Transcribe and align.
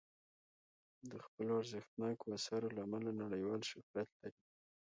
د 1.09 1.11
خپلو 1.25 1.51
ارزښتناکو 1.61 2.25
اثارو 2.37 2.67
له 2.75 2.81
امله 2.87 3.11
نړیوال 3.23 3.61
شهرت 3.69 4.09
لري. 4.19 4.39